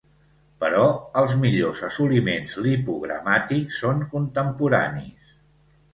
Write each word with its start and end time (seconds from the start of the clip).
Però 0.61 0.85
els 1.21 1.35
millors 1.43 1.83
assoliments 1.89 2.57
lipogramàtics 2.69 3.79
són 3.85 4.05
contemporanis. 4.15 5.37